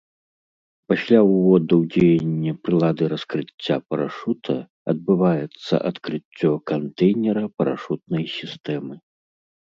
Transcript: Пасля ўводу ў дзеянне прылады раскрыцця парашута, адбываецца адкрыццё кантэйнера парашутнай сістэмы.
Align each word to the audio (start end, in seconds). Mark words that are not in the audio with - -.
Пасля 0.91 1.17
ўводу 1.33 1.75
ў 1.81 1.89
дзеянне 1.95 2.53
прылады 2.67 3.03
раскрыцця 3.11 3.75
парашута, 3.89 4.55
адбываецца 4.93 5.73
адкрыццё 5.91 6.51
кантэйнера 6.71 7.43
парашутнай 7.61 8.25
сістэмы. 8.37 8.95